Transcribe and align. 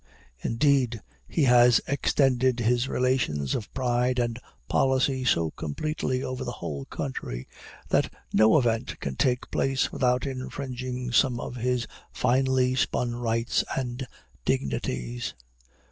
Indeed 0.39 0.99
he 1.27 1.43
has 1.43 1.79
extended 1.87 2.59
his 2.61 2.89
relations 2.89 3.53
of 3.53 3.71
pride 3.71 4.17
and 4.17 4.39
policy 4.67 5.23
so 5.23 5.51
completely 5.51 6.23
over 6.23 6.43
the 6.43 6.53
whole 6.57 6.85
country, 6.85 7.47
that 7.89 8.11
no 8.33 8.57
event 8.57 8.99
can 8.99 9.15
take 9.15 9.51
place, 9.51 9.91
without 9.91 10.25
infringing 10.25 11.11
some 11.11 11.39
of 11.39 11.57
his 11.57 11.85
finely 12.11 12.73
spun 12.73 13.15
rights 13.15 13.63
and 13.77 14.07
dignities. 14.43 15.35